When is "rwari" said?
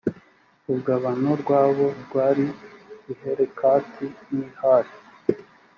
2.03-2.45